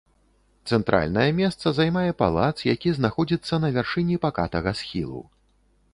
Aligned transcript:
Цэнтральнае 0.71 1.25
месца 1.41 1.73
займае 1.79 2.11
палац, 2.23 2.55
які 2.73 2.95
знаходзіцца 3.01 3.53
на 3.67 3.71
вяршыні 3.77 4.15
пакатага 4.25 4.71
схілу. 4.81 5.21